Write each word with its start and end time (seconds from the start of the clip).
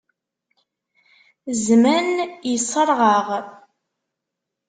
Zzman 1.61 2.07
yeṣṣreɣ-aɣ. 2.51 3.27